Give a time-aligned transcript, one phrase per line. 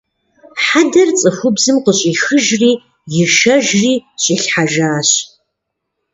[0.63, 2.71] Хьэдэр цӀыхубзым къыщӀихыжри
[3.21, 5.09] ишэжри щӀилъхьэжащ.